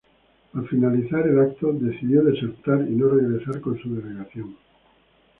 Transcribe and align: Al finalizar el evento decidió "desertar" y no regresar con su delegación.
Al 0.53 0.67
finalizar 0.67 1.27
el 1.27 1.37
evento 1.37 1.71
decidió 1.73 2.23
"desertar" 2.23 2.83
y 2.89 2.95
no 2.95 3.07
regresar 3.09 3.61
con 3.61 3.77
su 3.79 3.95
delegación. 3.97 4.55